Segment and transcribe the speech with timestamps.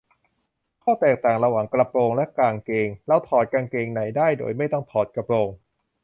[0.83, 5.49] ข้อแตกต่างระหว่างกระโปรงและกางเกง: เราถอดกางเกงในได้โดยไม่ต้องถอดกระโปรง